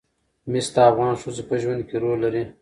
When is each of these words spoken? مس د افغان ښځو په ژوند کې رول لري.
مس 0.51 0.67
د 0.75 0.77
افغان 0.89 1.13
ښځو 1.21 1.43
په 1.49 1.55
ژوند 1.61 1.81
کې 1.87 1.95
رول 2.03 2.17
لري. 2.25 2.43